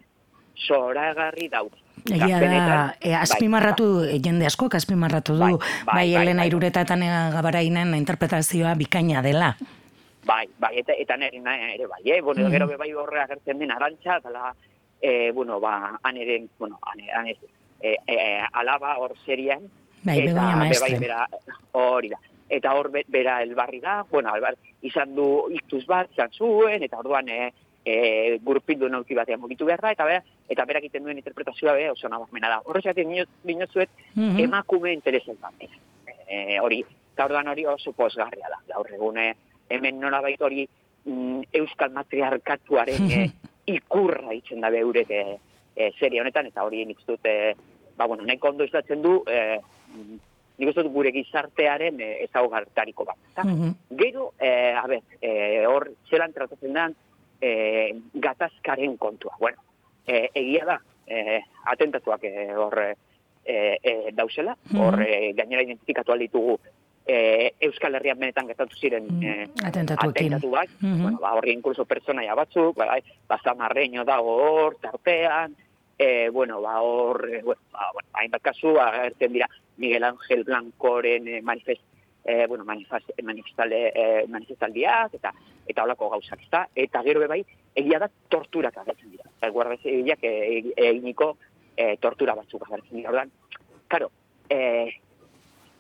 Zoragarri 0.67 1.49
dau. 1.49 1.71
Egia 2.05 2.39
da, 2.41 2.97
e, 3.01 3.15
azpimarratu, 3.15 4.01
bai. 4.01 4.21
jende 4.21 4.47
asko, 4.47 4.69
azpimarratu 4.73 5.33
du, 5.33 5.41
bai, 5.41 5.53
bai, 5.53 5.85
bai, 5.87 5.95
bai 5.95 6.23
Elena 6.23 6.43
bai, 6.43 6.49
Irureta 6.49 6.81
eta 6.81 6.95
Anegabarainen 6.95 7.95
interpretazioa 7.95 8.75
bikaina 8.75 9.23
dela. 9.23 9.57
Bai, 10.27 10.49
bai, 10.59 10.79
eta, 10.79 10.93
eta 10.93 11.17
nire 11.17 11.41
ere 11.75 11.87
bai, 11.87 12.03
eh? 12.05 12.21
bueno, 12.21 12.43
mm 12.43 12.47
-hmm. 12.47 12.51
gero 12.51 12.79
bai 12.79 12.93
horre 12.93 13.21
agertzen 13.21 13.59
den 13.59 13.71
arantxa, 13.71 14.17
eta 14.17 14.55
e, 15.01 15.33
bueno, 15.33 15.61
ba, 15.61 15.99
aneren, 16.03 16.49
bueno, 16.59 16.79
ane, 16.83 17.11
ane, 17.13 17.37
e, 17.81 17.97
e, 18.07 18.41
alaba 18.53 18.97
hor 18.99 19.15
serian, 19.25 19.61
bai, 20.03 20.21
eta 20.21 20.57
maestre. 20.57 20.91
bai 20.91 21.01
bera 21.01 21.29
hori 21.73 22.09
da. 22.09 22.19
Eta 22.49 22.75
hor 22.75 22.91
be- 22.91 23.05
bera 23.09 23.43
elbarri 23.43 23.81
da, 23.81 24.05
bueno, 24.11 24.35
elbar, 24.35 24.57
izan 24.85 25.15
du 25.17 25.49
iktuz 25.57 25.85
bat, 25.89 26.11
izan 26.13 26.31
zuen, 26.37 26.83
eta 26.85 26.99
orduan 27.01 27.29
e, 27.33 27.53
e, 27.85 27.95
gurpildu 28.45 28.89
nauki 28.93 29.17
batean 29.17 29.41
mugitu 29.41 29.65
behar 29.69 29.81
da, 29.81 29.93
eta 29.97 30.05
bera, 30.09 30.23
eta 30.49 30.65
berak 30.69 30.85
egiten 30.85 31.05
duen 31.05 31.19
interpretazioa 31.21 31.73
be 31.79 31.89
oso 31.91 32.09
nabarmena 32.13 32.51
da. 32.53 32.61
Horrezatik 32.65 33.09
dinotzuet, 33.45 33.91
Mhm. 34.15 34.39
emakume 34.45 34.93
interesan 34.93 35.37
bat. 35.41 35.55
E, 36.29 36.59
hori, 36.61 36.83
eta 37.15 37.25
orduan 37.27 37.49
hori 37.49 37.67
oso 37.67 37.93
pozgarria 37.93 38.49
da. 38.53 38.61
Gaur 38.75 38.89
egune, 38.93 39.35
hemen 39.69 40.01
nolabait 40.01 40.41
hori 40.43 40.67
mm, 41.07 41.43
euskal 41.53 41.91
matriarkatuaren 41.93 43.11
e, 43.11 43.31
ikurra 43.77 44.33
itzen 44.35 44.61
da 44.61 44.71
beurek 44.71 45.11
e, 45.11 45.39
e, 45.77 45.91
serie 45.99 46.21
honetan, 46.21 46.47
eta 46.47 46.65
hori 46.65 46.85
nik 46.85 46.99
dut, 47.07 47.25
e, 47.25 47.55
ba, 47.97 48.07
bueno, 48.07 48.25
nahiko 48.25 48.49
ondo 48.49 48.65
islatzen 48.65 49.03
du, 49.03 49.23
e, 49.29 49.59
mm, 49.95 50.19
nik 50.59 50.69
uste 50.69 50.83
dut 50.87 50.93
gure 50.95 51.11
gizartearen 51.13 52.01
e, 52.01 52.11
ezaugartariko 52.29 53.05
bat. 53.05 53.17
ezta? 53.29 53.43
Mhm. 53.45 53.75
Gero, 53.99 54.33
e, 54.39 54.73
a 54.73 54.87
ber, 54.87 55.01
e, 55.21 55.67
hor 55.67 55.91
zelan 56.11 56.33
tratatzen 56.33 56.73
den 56.73 56.95
e, 57.41 57.95
gatazkaren 58.15 58.97
kontua. 58.97 59.35
Bueno, 59.41 59.59
e, 60.07 60.29
egia 60.35 60.65
da, 60.65 60.79
e, 61.07 61.41
atentatuak 61.67 62.25
e, 62.25 62.55
hor 62.55 62.79
e, 62.79 62.95
e, 63.83 64.13
dauzela, 64.13 64.57
Mhm. 64.71 64.81
hor 64.81 65.03
e, 65.03 65.33
gainera 65.33 65.63
identifikatu 65.63 66.13
alditugu 66.13 66.59
e, 67.07 67.53
Euskal 67.61 67.95
Herrian 67.97 68.19
benetan 68.19 68.47
gertatu 68.47 68.77
ziren 68.81 69.05
e, 69.23 69.49
Atentatuekin. 69.63 70.33
atentatu 70.33 70.51
bat, 70.51 70.69
Mhm. 70.81 71.03
bueno, 71.03 71.19
ba, 71.21 71.35
horri 71.35 71.53
inkluso 71.53 71.85
pertsonaia 71.85 72.35
batzuk, 72.35 72.77
ba, 72.77 72.97
ba 73.29 73.39
zamarreño 73.45 74.05
dago 74.07 74.37
hor, 74.41 74.77
tartean, 74.81 75.55
e, 75.99 76.29
bueno, 76.31 76.61
ba, 76.61 76.81
hor, 76.83 77.29
e, 77.31 77.43
bueno, 77.43 77.61
ba, 77.73 77.91
bueno, 77.93 78.09
hainbat 78.13 78.43
kasu, 78.43 78.79
agertzen 78.81 79.33
dira 79.33 79.49
Miguel 79.77 80.05
Ángel 80.05 80.45
Blancoren 80.45 81.29
e, 81.29 81.43
manifest, 81.43 81.83
e, 82.25 82.47
bueno, 82.47 82.65
manifest, 82.65 83.11
manifestalde, 83.23 83.93
e, 83.95 84.27
manifestaldiak, 84.29 85.15
eta 85.15 85.33
eta 85.67 85.85
holako 85.85 86.11
gauzak, 86.11 86.43
ezta? 86.43 86.67
Eta 86.75 87.03
gero 87.03 87.21
be 87.21 87.29
bai, 87.31 87.41
egia 87.75 87.99
da 87.99 88.11
torturak 88.29 88.77
agertzen 88.79 89.11
dira. 89.11 89.29
Eta 89.39 89.51
guarda 89.51 89.77
e, 89.83 90.75
eginiko 90.77 91.37
e, 91.77 91.97
tortura 92.01 92.35
batzuk 92.35 92.67
agertzen 92.67 92.99
dira. 92.99 93.13
Ordan, 93.13 93.33
karo, 93.89 94.11
e, 94.51 94.91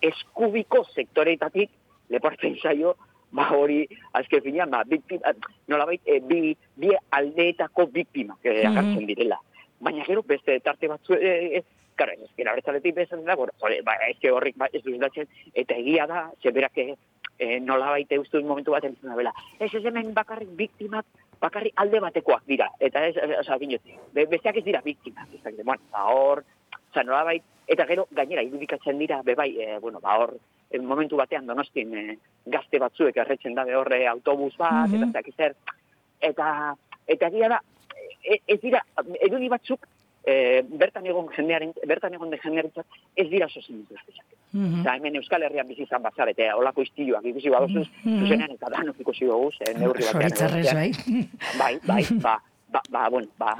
eskubiko 0.04 0.84
sektoreetatik 0.94 1.70
leportzen 2.12 2.56
zaio, 2.60 2.94
ba 3.34 3.48
hori, 3.56 3.82
azken 4.14 4.44
finean, 4.44 4.70
ba, 4.70 4.84
biktima, 4.86 5.32
nolabait, 5.68 6.00
e, 6.06 6.20
bi, 6.20 6.54
bi 6.76 6.92
aldeetako 7.18 7.88
biktimak 7.92 8.46
e, 8.46 8.60
agertzen 8.68 9.08
direla. 9.10 9.40
Baina 9.80 10.04
gero 10.04 10.22
beste 10.22 10.60
tarte 10.60 10.88
batzu, 10.88 11.14
e, 11.14 11.58
e, 11.58 11.64
Karo, 11.94 12.10
ez 12.10 12.24
ezkera 12.26 12.50
horretzaletik 12.52 12.94
bezan 12.96 13.24
da, 13.24 13.36
bueno, 13.36 13.52
jode, 13.60 13.80
ba, 13.86 13.94
ez 14.08 14.16
que 14.18 14.32
horrik 14.32 14.56
ba, 14.58 14.66
ez 14.72 14.82
du 14.82 14.96
datzen, 14.98 15.28
eta 15.54 15.76
egia 15.78 16.08
da, 16.10 16.24
zeberak 16.42 16.78
e, 16.78 16.96
e, 17.38 17.60
nola 17.60 17.92
baite 17.94 18.18
uste 18.18 18.40
momentu 18.42 18.72
baten 18.74 18.96
izan 18.96 19.12
da 19.12 19.16
bela. 19.16 19.32
Ez 19.60 19.72
ez 19.74 19.84
hemen 19.84 20.12
bakarrik 20.14 20.50
biktimak, 20.58 21.06
bakarrik 21.40 21.72
alde 21.76 22.00
batekoak 22.00 22.42
dira, 22.50 22.66
eta 22.80 23.04
ez, 23.06 23.14
oza, 23.38 23.58
binot, 23.58 23.86
be, 24.12 24.26
besteak 24.26 24.56
ez 24.58 24.64
dira 24.64 24.80
biktimak, 24.82 25.28
ez 25.34 25.42
dakit, 25.44 25.62
bueno, 25.64 25.82
ba, 25.92 26.08
hor, 26.10 26.42
oza, 26.90 27.04
nola 27.04 27.22
bait, 27.30 27.44
eta 27.68 27.86
gero, 27.86 28.08
gainera, 28.10 28.42
irudikatzen 28.42 28.98
dira, 28.98 29.22
bebai, 29.22 29.52
e, 29.60 29.78
bueno, 29.78 30.00
ba, 30.02 30.18
hor, 30.18 30.34
momentu 30.82 31.16
batean 31.16 31.46
donostin 31.46 31.94
e, 31.94 32.18
gazte 32.50 32.80
batzuek 32.82 33.16
erretzen 33.22 33.54
dabe 33.54 33.76
horre 33.78 34.08
autobus 34.08 34.56
bat, 34.58 34.88
Mhm. 34.88 34.96
eta 34.96 35.06
ez 35.06 35.12
dakit 35.12 35.36
zer, 35.36 35.54
eta, 36.20 36.74
eta 37.06 37.26
egia 37.28 37.48
da, 37.48 37.60
e, 38.24 38.40
ez 38.46 38.60
dira, 38.60 38.82
eduni 39.20 39.48
batzuk, 39.48 39.86
e, 40.26 40.62
bertan 40.80 41.06
egon 41.06 41.28
jendearen, 41.36 41.72
bertan 41.86 42.14
egon 42.14 42.30
de 42.30 42.38
jendearen 42.42 42.72
ez 43.16 43.28
dira 43.30 43.46
oso 43.46 43.60
zinitu 43.60 43.94
Mhm. 44.54 44.80
Eta 44.82 44.92
hemen 44.94 45.16
Euskal 45.16 45.42
Herrian 45.42 45.66
bizi 45.66 45.82
izan 45.82 46.02
bazarete, 46.02 46.46
olako 46.54 46.82
istiluak 46.82 47.24
ikusi 47.26 47.50
badozuz, 47.50 47.88
Mhm. 48.04 48.20
zuzenean 48.20 48.50
eta 48.52 48.68
danok 48.70 49.00
ikusi 49.00 49.24
dugu, 49.26 49.50
ze 49.50 49.74
neurri 49.74 50.04
batean. 50.04 50.30
Zoritzarrez, 50.30 50.74
bai. 50.74 50.92
Bai, 51.58 51.78
bai, 51.84 52.04
ba, 52.22 52.40
ba, 52.68 52.80
ba, 52.88 53.08
bueno, 53.10 53.26
ba, 53.36 53.56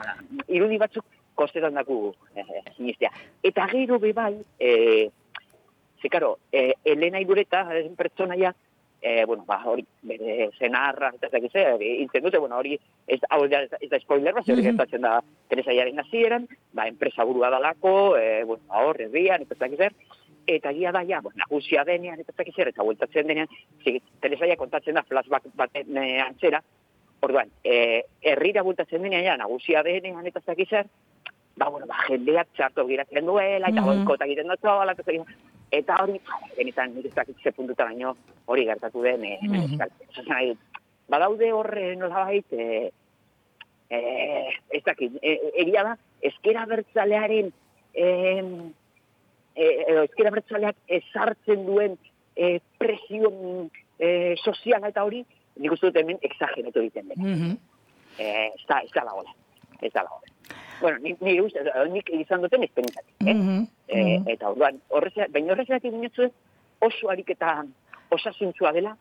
irudi 0.46 0.78
batzuk 0.78 1.04
kostetan 1.34 1.74
daku 1.74 2.14
eh, 2.36 2.44
sinistea. 2.76 3.10
Eta 3.42 3.66
gero 3.72 3.98
be 3.98 4.12
bai, 4.12 4.36
eh, 4.60 5.10
ze 6.00 6.08
karo, 6.08 6.38
eh, 6.52 6.74
Elena 6.84 7.18
Idureta, 7.20 7.66
eh, 7.76 7.90
pertsonaia, 7.96 8.54
eh, 9.06 9.24
bueno, 9.26 9.44
ba, 9.46 9.58
hori, 9.68 9.84
bere 10.08 10.48
senarra, 10.58 11.10
eta 11.14 11.26
ez 11.26 11.32
dakiz, 11.34 11.50
eh, 11.60 11.76
hiltzen 12.00 12.22
dute, 12.24 12.38
bueno, 12.40 12.56
hori, 12.56 12.78
ez, 13.06 13.20
hau 13.28 13.42
da, 13.52 13.60
ez 13.78 13.90
da 13.90 13.98
spoiler, 14.00 14.32
bat, 14.32 14.48
hori 14.48 14.62
Mhm. 14.62 14.70
gertatzen 14.70 15.02
da 15.04 15.18
Teresaiaren 15.50 15.98
hasieran, 16.00 16.46
ba, 16.72 16.86
enpresa 16.88 17.22
burua 17.28 17.50
dalako, 17.50 18.16
eh, 18.16 18.44
bueno, 18.44 18.62
ba, 18.66 18.80
hor, 18.86 19.00
herrian, 19.02 19.42
eta 19.42 19.52
ez 19.54 19.60
dakiz, 19.60 19.78
zer, 19.78 19.92
eta 20.46 20.72
gia 20.72 20.90
da, 20.92 21.04
ja, 21.04 21.20
bueno, 21.20 21.36
nagusia 21.36 21.84
denean, 21.84 22.18
eta 22.20 22.32
ez 22.32 22.36
dakiz, 22.36 22.54
zer, 22.56 22.68
eta 22.68 22.82
bueltatzen 22.82 23.26
denean, 23.26 23.48
zi, 23.84 24.00
Teresaia 24.20 24.56
kontatzen 24.56 24.94
da 24.94 25.02
flashback 25.02 25.44
baten 25.54 25.96
eh, 25.98 26.20
antzera, 26.20 26.62
Orduan, 27.24 27.48
eh, 27.64 28.02
herrira 28.20 28.62
bultatzen 28.62 29.02
denean, 29.02 29.24
ja, 29.24 29.36
nagusia 29.36 29.82
denean, 29.82 30.26
eta 30.26 30.40
ez 30.40 30.46
dakiz 30.46 30.68
zer, 30.68 30.86
ba, 31.56 31.68
bueno, 31.68 31.86
ba, 31.86 31.96
jendeak 32.08 32.48
txarto 32.56 32.86
giratzen 32.86 33.24
duela, 33.26 33.68
eta 33.68 33.80
Mhm. 33.80 33.86
boikota 33.86 34.24
egiten 34.24 34.48
dut, 34.48 34.58
eta, 34.58 34.92
ez 34.92 35.06
eta 35.78 35.96
hori, 36.02 36.20
benetan, 36.56 36.94
nik 36.94 37.08
ez 37.10 37.14
dakit 37.14 37.42
ze 37.42 37.52
puntuta 37.52 37.86
baino, 37.88 38.14
hori 38.46 38.66
gertatu 38.68 39.02
den, 39.02 39.24
esan 39.24 40.28
nahi 40.28 40.52
dut. 40.52 40.80
badaude 41.08 41.50
horre 41.52 41.94
nolabait, 41.96 42.52
eh, 42.52 42.90
eh, 43.90 44.54
ez 44.70 44.82
dakit, 44.84 45.18
eh, 45.22 45.38
egia 45.64 45.82
da, 45.84 45.96
ezkera 46.22 46.64
bertzalearen, 46.66 47.52
eh, 47.92 48.44
eh, 49.54 49.84
edo 49.88 50.02
ezkera 50.08 50.30
bertzaleak 50.30 50.76
ezartzen 50.86 51.66
duen 51.66 51.98
eh, 52.36 52.60
presio 52.78 53.30
eh, 53.98 54.34
soziala 54.42 54.88
eta 54.88 55.04
hori, 55.04 55.24
nik 55.56 55.72
uste 55.72 55.90
dut 55.90 56.00
hemen 56.02 56.18
exageratu 56.22 56.80
egiten 56.80 57.08
den. 57.08 57.20
Mhm. 57.22 57.56
Eh, 58.18 58.46
ez 58.54 58.66
da, 58.68 58.80
ez 58.80 58.90
da 58.94 59.04
lagola. 59.04 59.34
Ez 59.80 59.92
da 59.92 60.02
lagola. 60.02 60.33
Bueno, 60.84 60.98
nik, 61.00 61.16
nik, 61.24 61.38
uste, 61.40 61.62
nik 61.94 62.10
izan 62.12 62.42
duten 62.44 62.62
esperientzatik, 62.66 63.14
eh? 63.24 63.32
Mhm. 63.34 63.62
Eh, 63.88 64.18
Mhm. 64.18 64.28
eta 64.34 64.50
orduan, 64.50 64.76
horrezea, 64.92 65.26
baina 65.32 65.54
horrezea 65.54 65.78
dinotzu 65.80 66.26
oso 66.84 67.08
ariketa 67.10 67.64
osasuntzua 68.10 68.72
dela. 68.72 68.92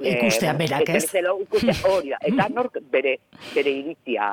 Ikustea 0.00 0.52
bueno, 0.52 0.58
berak, 0.64 0.82
eta 0.82 0.96
ez? 0.96 1.04
bezala 1.04 1.30
ikustea 1.42 1.74
hori 1.92 2.10
da. 2.10 2.18
Eta 2.32 2.48
nork 2.48 2.78
bere, 2.90 3.12
bere 3.54 3.70
iritzia 3.70 4.26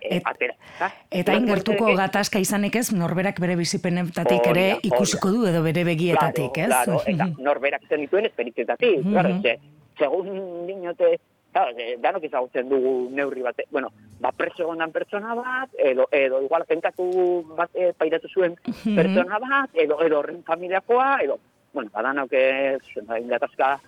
eh, 0.00 0.16
Et- 0.16 0.22
atera. 0.24 0.54
ezta? 0.72 0.90
Eta 1.10 1.34
ingertuko 1.36 1.92
gatazka 1.96 2.38
izanik 2.40 2.76
ez, 2.76 2.92
norberak 2.92 3.38
bere 3.40 3.56
bizipenetatik 3.56 4.46
ere 4.54 4.66
da, 4.70 4.78
ikusiko 4.82 5.30
du 5.36 5.46
edo 5.46 5.62
bere 5.62 5.84
begietatik, 5.84 6.56
ez? 6.64 6.66
Claro, 6.72 7.02
eta 7.06 7.28
norberak 7.38 7.82
zen 7.88 8.00
dituen 8.00 8.24
esperientzietatik. 8.32 8.98
Mhm. 9.04 9.12
Claro, 9.12 9.40
ze, 9.42 9.58
segun 9.98 10.66
dinote, 10.66 11.18
claro, 11.56 11.72
ze, 11.74 11.96
danok 11.96 12.24
ezagutzen 12.28 12.68
dugu 12.68 13.08
neurri 13.16 13.40
bate, 13.40 13.64
bueno, 13.72 13.88
ba 14.20 14.28
preso 14.36 14.66
egondan 14.66 14.92
pertsona 14.92 15.32
bat, 15.34 15.70
edo, 15.80 16.04
edo 16.12 16.42
igual 16.44 16.66
pentatu 16.68 17.06
bat 17.56 17.70
e, 17.72 17.94
pairatu 17.96 18.28
zuen 18.28 18.58
Mhm. 18.66 18.94
pertsona 18.94 19.38
bat, 19.40 19.70
edo, 19.72 19.96
edo 20.04 20.18
horren 20.18 20.42
familiakoa, 20.44 21.22
edo, 21.24 21.38
bueno, 21.72 21.90
ba 21.94 22.02
danok 22.02 22.32
ez, 22.32 22.82
ba, 23.06 23.80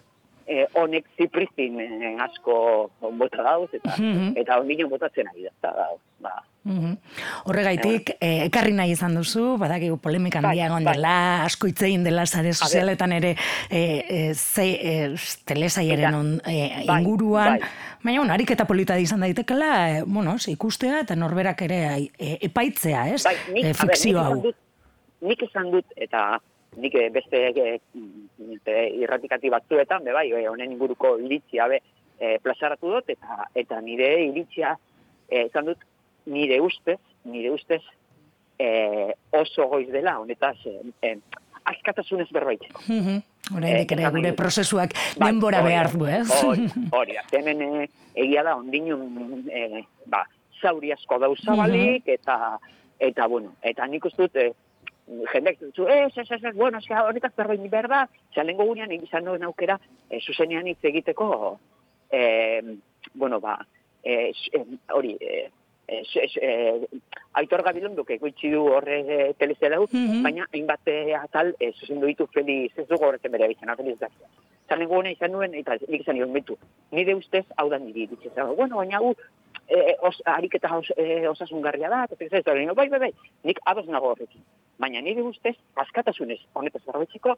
eh, 0.48 0.66
honek 0.74 1.04
zipriztin 1.16 1.80
eh, 1.80 2.16
asko 2.24 2.90
bota 3.12 3.42
dauz, 3.42 3.68
eta, 3.72 3.94
Mhm. 3.98 4.32
eta 4.36 4.58
ondino 4.60 4.88
botatzen 4.88 5.28
ari 5.28 5.42
da, 5.44 5.50
eta, 5.58 5.74
ba, 6.20 6.42
Mhm. 6.68 6.96
Horregaitik, 7.48 8.10
eh, 8.20 8.44
ekarri 8.44 8.72
nahi 8.76 8.90
izan 8.92 9.14
duzu, 9.14 9.56
badakigu 9.56 9.96
polemika 10.04 10.40
Bai, 10.42 10.50
handia 10.50 10.66
egon 10.66 10.84
bai. 10.84 10.94
dela, 10.96 11.44
asko 11.44 11.66
itzein 11.70 12.02
dela 12.04 12.26
sare 12.26 12.52
sozialetan 12.52 13.12
ere 13.12 13.30
eh, 13.70 14.04
eh, 14.08 14.34
ze, 14.34 14.66
eh, 14.82 15.14
telesaiaren 15.46 16.14
on, 16.14 16.40
eh, 16.44 16.84
bai, 16.86 17.00
inguruan, 17.00 17.58
bai. 17.58 17.68
baina 18.02 18.20
bueno, 18.20 18.34
ariketa 18.34 18.66
polita 18.66 18.98
izan 18.98 19.20
daitekela, 19.20 19.98
eh, 19.98 20.02
bueno, 20.06 20.36
ikustea 20.46 21.00
eta 21.06 21.16
norberak 21.16 21.62
ere 21.62 22.10
eh, 22.18 22.38
epaitzea, 22.42 23.08
ez? 23.14 23.24
Bai, 23.24 23.36
nik, 23.52 23.64
Eh, 23.64 23.68
ber, 23.72 23.76
fikzio 23.76 24.18
nik 24.18 24.26
hau. 24.26 24.42
dut, 24.42 24.56
nik 25.22 25.42
esan 25.42 25.70
dut, 25.70 25.86
eta 25.96 26.38
nik 26.78 26.94
eh, 26.94 27.10
beste 27.10 27.40
mm, 27.94 28.56
eh, 28.64 28.88
irratikati 29.02 29.50
batzuetan, 29.50 30.04
be 30.04 30.12
bai, 30.12 30.30
eh, 30.32 30.46
honen 30.48 30.72
inguruko 30.72 31.16
iritzia 31.18 31.68
be, 31.68 31.80
eh, 32.20 32.38
plazaratu 32.42 32.90
dut, 32.96 33.10
eta 33.10 33.48
eta 33.54 33.80
nire 33.80 34.12
iritzia 34.28 34.76
esan 35.28 35.66
dut, 35.72 35.82
nire 36.26 36.60
ustez, 36.60 36.98
nire 37.24 37.50
ustez, 37.52 37.82
eh, 38.58 39.12
oso 39.32 39.66
goiz 39.68 39.88
dela, 39.92 40.18
honetaz, 40.20 40.56
eh, 40.66 40.80
eh, 41.02 41.18
askatasunez 41.64 42.28
berbaitzeko. 42.32 42.80
Mhm. 42.88 43.18
Oraindik 43.56 43.92
Eh, 43.92 43.94
ere 43.96 44.10
gure 44.10 44.32
prozesuak 44.36 44.92
Bai, 45.18 45.30
denbora 45.30 45.62
behar 45.62 45.92
du, 45.96 46.06
ez? 46.06 46.28
Hori. 46.44 46.66
Hemen 47.32 47.88
egia 48.14 48.42
da, 48.44 48.56
ondinun, 48.56 49.44
eh, 49.52 49.84
ba, 50.06 50.24
zauri 50.60 50.92
asko 50.92 51.18
dauzabalik, 51.18 52.04
Mhm. 52.04 52.14
eta, 52.14 52.58
eta, 52.98 53.26
bueno, 53.26 53.54
eta 53.62 53.86
nik 53.86 54.04
uste 54.04 54.22
dut, 54.26 54.36
eh, 54.36 54.52
jendeak 55.32 55.58
zu, 55.74 55.86
ez, 55.88 56.12
ez, 56.16 56.30
ez, 56.30 56.44
ez, 56.44 56.54
bueno, 56.56 56.78
eska, 56.78 57.04
honetaz 57.08 57.32
zerbait 57.36 57.70
behar 57.70 57.88
da, 57.88 58.08
zera, 58.34 58.44
lehenko 58.44 58.66
gunean 58.70 58.92
izan 58.92 59.24
duen 59.24 59.42
aukera, 59.42 59.78
eh, 60.10 60.20
zuzenean 60.20 60.66
hitz 60.66 60.82
egiteko, 60.82 61.58
eh, 62.10 62.62
bueno, 63.14 63.40
ba, 63.40 63.58
eh, 64.02 64.32
eh, 64.52 64.64
hori, 64.94 65.16
eh, 65.20 65.48
e, 65.88 66.04
e, 66.40 66.86
aitor 67.40 67.62
gabilonduk 67.64 68.10
egoitzi 68.10 68.50
du 68.52 68.66
horre 68.68 69.00
e, 69.00 69.32
telezela 69.38 69.80
Mhm. 69.80 70.22
baina 70.22 70.46
hainbat 70.52 70.86
e, 70.86 71.14
atal 71.14 71.54
e, 71.58 71.72
zuzendu 71.72 72.06
ditu 72.06 72.26
feliz, 72.26 72.72
ez 72.76 72.86
dugu 72.88 73.04
horretzen 73.06 73.32
bere 73.32 73.48
bizena, 73.48 73.76
feliz 73.76 73.98
da. 73.98 74.08
Zan 74.68 74.82
hona 74.84 75.10
izan 75.10 75.32
nuen, 75.32 75.54
eta 75.54 75.78
nik 75.88 76.02
izan 76.02 76.16
nion 76.16 76.32
betu. 76.32 76.58
Nire 76.92 77.14
ustez, 77.14 77.46
hau 77.56 77.70
da 77.70 77.78
niri 77.78 78.06
ditxe. 78.06 78.30
Zan, 78.34 78.54
bueno, 78.56 78.76
baina 78.76 78.98
gu, 78.98 79.14
e, 79.68 79.96
os, 80.02 80.20
ariketa 80.24 80.76
os, 80.76 80.90
e, 80.96 81.26
osasungarria 81.28 81.88
da, 81.88 82.04
eta 82.10 82.24
ez 82.24 82.44
da, 82.44 82.54
bai, 82.74 82.88
bai, 82.88 82.98
bai, 82.98 83.12
nik 83.44 83.60
ados 83.64 83.86
nago 83.86 84.12
horrekin. 84.12 84.42
Baina 84.78 85.00
nire 85.00 85.22
ustez, 85.22 85.56
askatasunez, 85.76 86.40
honetaz 86.54 86.82
garbetzeko, 86.86 87.36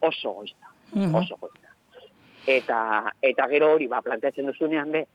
oso 0.00 0.32
goizta, 0.32 0.66
Mhm. 0.92 1.14
oso 1.14 1.36
goizta. 1.40 1.68
Eta, 2.46 3.12
eta 3.22 3.48
gero 3.48 3.72
hori, 3.74 3.86
ba, 3.88 4.02
planteatzen 4.02 4.46
duzunean 4.46 4.92
be, 4.92 5.06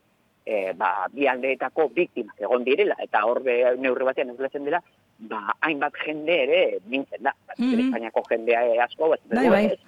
e, 0.44 0.72
ba, 0.76 1.06
bi 1.10 1.26
aldeetako 1.26 1.88
biktimak 1.94 2.40
egon 2.40 2.64
direla, 2.64 2.96
eta 2.98 3.24
hor 3.24 3.42
be, 3.42 3.62
neurri 3.78 4.04
batean 4.04 4.30
ez 4.30 4.36
dela, 4.52 4.82
ba, 5.18 5.56
hainbat 5.60 5.94
jende 6.04 6.42
ere 6.42 6.78
mintzen 6.86 7.22
da. 7.22 7.32
Mhm. 7.56 7.80
Espainiako 7.86 8.22
jendea 8.28 8.66
e, 8.66 8.78
asko, 8.80 9.08
bat, 9.08 9.20
Bai, 9.32 9.48
bai. 9.48 9.78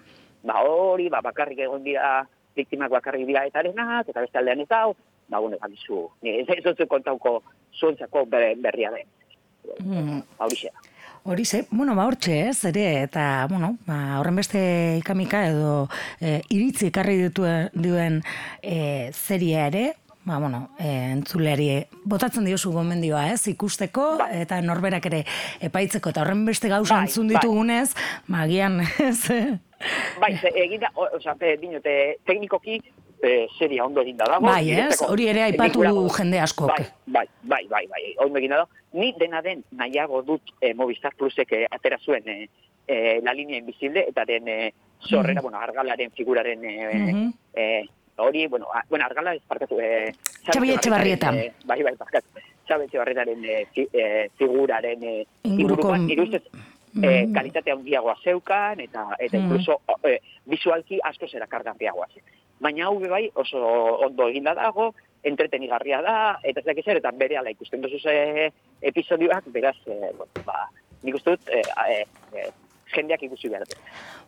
ba 0.43 0.63
hori, 0.63 1.09
ba, 1.09 1.21
bakarrik 1.21 1.59
egon 1.59 1.83
dira, 1.85 2.27
biktimak 2.55 2.91
bakarrik 2.91 3.27
dira 3.27 3.45
eta 3.47 3.59
arenak, 3.59 4.09
eta 4.09 4.21
beste 4.21 4.39
aldean 4.39 4.61
eta 4.61 4.83
hau, 4.83 4.95
ba, 5.35 5.41
bueno, 5.43 5.59
ba, 5.61 5.67
bizu, 5.69 6.07
ni 6.23 6.31
ez 6.41 6.47
ez 6.49 6.87
kontauko 6.89 7.43
zuentzako 7.75 8.25
ber- 8.31 8.55
berria 8.63 8.91
den. 8.95 9.07
Mhm. 9.83 10.21
Ba, 10.39 10.45
horixe 10.47 10.71
da. 10.73 10.81
Hori 11.27 11.45
ze, 11.49 11.63
bueno, 11.71 11.95
ba, 11.97 12.05
hortxe 12.07 12.35
ez, 12.51 12.65
ere, 12.69 13.03
eta, 13.03 13.47
bueno, 13.49 13.79
ba, 13.87 14.19
horren 14.21 14.37
beste 14.37 14.61
ikamika 15.01 15.47
edo 15.49 15.89
e, 16.21 16.43
iritzi 16.53 16.91
ekarri 16.91 17.17
dituen, 17.23 17.71
duen 17.73 18.19
e, 18.61 19.09
zeria 19.17 19.67
ere, 19.71 19.95
ba, 20.29 20.37
bueno, 20.39 20.69
e, 20.79 20.91
entzuleari 21.15 21.71
botatzen 22.05 22.45
diozu 22.45 22.73
gomendioa, 22.77 23.31
ez, 23.33 23.41
ikusteko, 23.49 24.19
Bai. 24.21 24.43
eta 24.43 24.61
norberak 24.61 25.07
ere 25.09 25.23
epaitzeko, 25.65 26.13
eta 26.13 26.21
horren 26.27 26.45
beste 26.45 26.69
gauza 26.69 26.99
Bai, 27.01 27.07
entzun 27.09 27.33
bai. 27.33 27.39
ditugunez, 27.41 27.95
ba, 28.29 28.43
agian, 28.45 28.83
ez, 29.09 29.25
Bai, 30.21 30.37
ze, 30.37 30.53
eginda, 30.61 30.93
o- 30.95 31.09
osea, 31.17 31.35
dinote, 31.61 32.19
teknikoki, 32.29 32.83
e, 33.25 33.49
seria 33.59 33.85
ondo 33.85 34.01
eginda 34.03 34.25
dago. 34.29 34.47
Bai, 34.47 34.71
ez? 34.71 35.01
Hori 35.03 35.27
ere 35.33 35.43
aipatu 35.49 35.83
du 35.83 36.09
jende 36.17 36.39
askok. 36.41 36.69
Bai, 36.69 36.87
bai, 37.07 37.27
bai, 37.43 37.65
bai, 37.69 37.87
bai, 37.89 38.15
ondo 38.25 38.39
eginda 38.39 38.57
dago. 38.63 38.69
Ni 38.93 39.13
dena 39.19 39.41
den 39.43 39.65
nahiago 39.73 40.23
dut 40.23 40.43
e, 40.61 40.75
Movistar 40.75 41.15
Plusek 41.17 41.51
e, 41.53 41.67
atera 41.71 41.99
zuen 41.99 42.29
e, 42.29 42.49
e, 42.87 43.21
la 43.23 43.33
línea 43.35 43.59
invisible, 43.59 44.05
eta 44.09 44.25
den 44.25 44.47
e, 44.49 44.73
zorrera, 45.09 45.41
bueno, 45.43 45.59
argalaren 45.59 46.11
figuraren 46.13 46.65
e, 46.65 46.95
Mhm. 46.95 47.33
e, 47.55 47.89
hori, 48.17 48.47
bueno, 48.47 48.67
a, 48.73 48.85
bueno, 48.89 49.05
argala 49.05 49.35
ez 49.35 49.43
parkatu. 49.43 49.81
E, 49.81 50.13
Xabi 50.53 50.71
Etxebarrieta. 50.73 51.35
E, 51.35 51.53
bai, 51.65 51.83
bai, 51.83 51.97
parkatu. 51.97 52.29
Xabi 52.69 52.85
Etxebarrietaren 52.85 53.45
e, 53.45 53.67
fi, 53.75 53.89
e, 53.93 54.31
figuraren 54.39 55.03
e, 55.03 55.27
Inguruko- 55.43 55.97
nire 55.99 56.23
ustez, 56.23 56.43
e, 57.03 57.27
kalitate 57.35 57.73
handiagoa 57.73 58.15
zeukan, 58.23 58.79
eta 58.81 59.09
eta 59.19 59.37
Mhm. 59.37 59.45
incluso 59.45 59.81
e, 60.05 60.21
visualki 60.47 61.01
asko 61.03 61.27
zera 61.27 61.47
kargantiagoa 61.49 62.07
zen. 62.15 62.23
Baina 62.65 62.89
hau 62.89 62.99
bai 62.99 63.27
oso 63.41 63.61
ondo 64.07 64.29
eginda 64.33 64.55
dago, 64.57 64.93
entretenigarria 65.25 66.01
da, 66.05 66.17
eta 66.43 66.63
ez 66.63 66.67
dakiz 66.67 66.87
eta 66.95 67.13
bere 67.21 67.37
ala 67.41 67.53
ikusten 67.53 67.83
duzu 67.85 67.99
ze 68.01 68.51
episodioak, 68.93 69.49
beraz, 69.53 69.77
e, 69.87 70.13
bueno, 70.17 70.45
ba, 70.47 70.69
nik 71.03 71.19
uste 71.21 71.37
dut, 71.37 71.49
e, 71.49 71.63
e, 72.41 72.47
jendeak 72.95 73.23
ikusi 73.27 73.49
behar. 73.53 73.67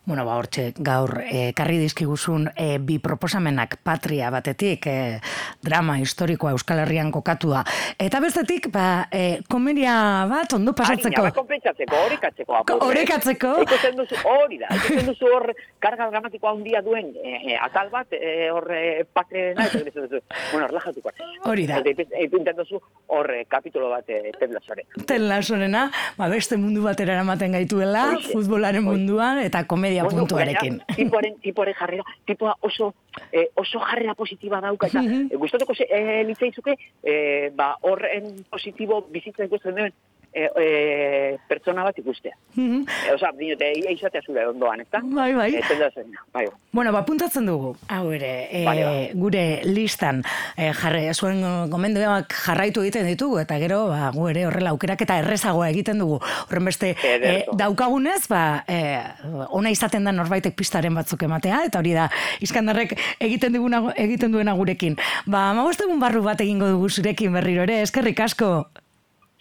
Bueno, 0.06 0.24
ba, 0.24 0.36
hortxe, 0.38 0.68
gaur, 0.78 1.10
e, 1.26 1.50
karri 1.56 1.80
dizkiguzun 1.82 2.44
e, 2.54 2.78
bi 2.78 3.00
proposamenak 3.02 3.80
patria 3.82 4.28
batetik, 4.30 4.86
e, 4.86 5.18
drama 5.66 5.96
historikoa 5.98 6.52
Euskal 6.54 6.84
Herrian 6.84 7.10
kokatua. 7.10 7.64
Eta 7.98 8.20
bestetik, 8.22 8.68
ba, 8.70 9.08
e, 9.10 9.40
komedia 9.50 9.96
bat 10.30 10.54
ondo 10.54 10.76
pasatzeko. 10.78 11.24
Harina, 11.24 11.34
konpentsatzeko, 11.34 11.96
eh? 11.98 12.76
Horikatzeko? 12.86 13.52
Ikusten 13.64 13.98
duzu, 13.98 14.20
hori 14.30 14.60
da, 14.62 14.70
ikusten 14.78 15.10
duzu 15.10 15.32
hor, 15.34 15.48
karga 15.82 16.06
dramatikoa 16.12 16.54
handia 16.54 16.84
duen, 16.86 17.10
e, 17.24 17.58
atal 17.58 17.90
bat, 17.90 18.14
e, 18.14 18.46
hor, 18.54 18.70
e, 18.70 19.02
patrena, 19.10 19.66
eta 19.66 19.82
duzu, 19.88 20.22
bueno, 20.52 20.68
relajatuko. 20.70 21.16
Hori 21.50 21.66
da. 21.66 21.82
Eta 21.82 22.54
duzu, 22.62 22.78
hor, 23.10 23.32
kapitulo 23.50 23.90
bat, 23.90 24.06
e, 24.06 24.30
teblasore. 24.38 24.86
Ten 25.02 25.26
lasorena, 25.26 25.88
ba, 26.14 26.30
beste 26.30 26.62
mundu 26.62 26.86
batera 26.86 27.18
eramaten 27.18 27.58
gaituela, 27.58 28.06
Horixe. 28.12 28.38
Futbolaren 28.56 28.84
munduan 28.84 29.38
eta 29.44 29.64
komedia 29.66 30.02
Bueno, 30.04 30.20
puntuarekin. 30.20 30.78
gainera, 30.78 30.96
Tipoaren, 30.96 31.34
tipoaren 31.42 31.74
jarrera, 31.74 32.02
tipoa 32.26 32.54
oso, 32.60 32.94
eh, 33.32 33.50
oso 33.54 33.78
jarrera 33.80 34.14
positiba 34.14 34.60
dauka, 34.60 34.86
eta 34.86 35.02
Mhm. 35.02 35.28
eh, 35.32 35.36
gustatuko 35.36 35.74
ze, 35.74 35.86
eh, 35.90 36.24
litzaizuke, 36.24 36.74
eh, 37.02 37.50
ba, 37.54 37.76
horren 37.82 38.44
positibo 38.50 39.02
bizitza 39.10 39.44
ikusten 39.44 39.92
eh, 40.36 40.50
eh, 40.60 41.38
pertsona 41.48 41.82
bat 41.86 41.96
ikustea. 41.98 42.34
Mhm. 42.54 42.84
Eh, 43.08 43.14
Osa, 43.14 43.30
dinote, 43.38 43.70
ia 43.80 43.90
izatea 43.94 44.20
zure 44.26 44.46
ondoan, 44.48 44.80
ezta? 44.84 45.00
Bai, 45.02 45.32
bai. 45.34 45.48
Eh, 45.54 45.62
zen 45.66 45.78
da 45.80 45.90
zen, 45.90 46.12
bai. 46.34 46.44
Bueno, 46.72 46.92
ba, 46.92 47.04
puntatzen 47.08 47.46
dugu, 47.48 47.74
hau 47.88 48.10
ere, 48.12 48.48
e, 48.50 48.64
Bai, 48.64 48.76
bai. 48.82 49.10
gure 49.14 49.44
listan 49.64 50.22
e, 50.56 50.72
jarre, 50.76 51.12
zuen 51.14 51.40
gomendoak 51.72 52.34
jarraitu 52.44 52.82
egiten 52.84 53.06
ditugu, 53.08 53.38
eta 53.40 53.58
gero, 53.58 53.86
ba, 53.88 54.10
gu 54.14 54.28
ere 54.28 54.46
horrela 54.46 54.74
aukerak 54.76 55.00
eta 55.06 55.18
errezagoa 55.22 55.70
egiten 55.70 55.98
dugu. 55.98 56.20
Horren 56.50 56.64
beste, 56.68 56.92
e, 57.02 57.14
Ederto. 57.16 57.56
daukagunez, 57.56 58.26
ba, 58.28 58.64
e, 58.68 59.00
ona 59.48 59.70
izaten 59.72 60.04
da 60.04 60.12
norbaitek 60.12 60.54
pistaren 60.56 60.94
batzuk 60.94 61.22
ematea, 61.22 61.64
eta 61.70 61.80
hori 61.80 61.94
da, 61.96 62.10
iskandarrek 62.40 62.92
egiten, 63.20 63.52
diguna, 63.56 63.82
egiten 63.96 64.32
duena 64.32 64.52
gurekin. 64.52 64.96
Ba, 65.26 65.48
egun 65.86 66.00
barru 66.00 66.22
bat 66.26 66.40
egingo 66.40 66.68
dugu 66.68 66.90
zurekin 66.90 67.32
berriro 67.32 67.62
ere, 67.62 67.80
eskerrik 67.86 68.20
asko. 68.20 68.66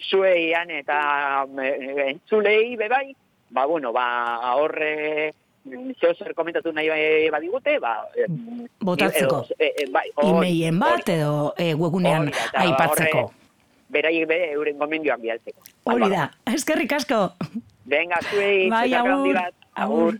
Zueian 0.09 0.69
eta 0.71 1.45
eh, 1.63 2.09
entzulei 2.11 2.75
bebai, 2.77 3.15
ba, 3.49 3.65
bueno, 3.65 3.93
ba, 3.93 4.55
horre, 4.55 5.31
zeo 5.99 6.13
zer 6.13 6.33
komentatu 6.35 6.71
nahi 6.73 6.89
bai- 6.89 7.29
badigute, 7.31 7.79
ba... 7.79 8.05
eh, 8.15 8.27
Botatzeko. 8.83 9.45
eh, 9.57 9.71
eh, 9.77 9.87
bai, 9.91 10.09
Imeien 10.23 10.77
bat 10.79 11.07
edo 11.09 11.53
e, 11.57 11.73
webunean 11.73 12.31
aipatzeko. 12.53 13.31
Beraiek 13.89 14.27
be 14.27 14.37
euren 14.51 14.77
gomendioak 14.77 15.21
bialtzeko. 15.21 15.61
Hori 15.85 16.09
da, 16.09 16.29
eskerrik 16.53 16.91
asko. 16.97 17.31
Venga, 17.85 18.17
zuei, 18.31 18.69
Bai, 18.69 18.93
agur. 18.93 19.37
Agur. 19.75 20.19